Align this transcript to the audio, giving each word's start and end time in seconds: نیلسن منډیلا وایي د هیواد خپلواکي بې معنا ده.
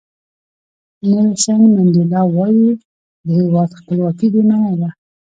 نیلسن 1.09 1.61
منډیلا 1.73 2.21
وایي 2.35 2.69
د 3.25 3.27
هیواد 3.39 3.69
خپلواکي 3.79 4.27
بې 4.33 4.41
معنا 4.49 4.71
ده. 4.79 4.89